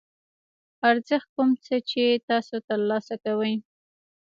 ارزښت 0.89 1.27
کوم 1.35 1.49
څه 1.65 1.75
چې 1.89 2.03
تاسو 2.27 2.55
ترلاسه 2.69 3.15
کوئ. 3.23 3.53